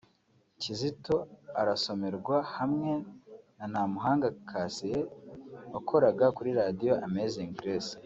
[0.61, 1.15] Kizito
[1.61, 2.91] arasomerwa hamwe
[3.57, 5.07] na Ntamuhanga Cassien
[5.73, 7.93] wakoraga kuri Radio Amazing Grace